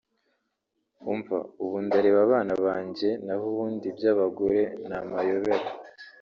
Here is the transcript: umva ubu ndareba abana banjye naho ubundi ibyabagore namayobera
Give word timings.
umva 1.11 1.37
ubu 1.63 1.77
ndareba 1.85 2.19
abana 2.27 2.53
banjye 2.65 3.09
naho 3.25 3.43
ubundi 3.51 3.85
ibyabagore 3.91 4.61
namayobera 4.87 5.67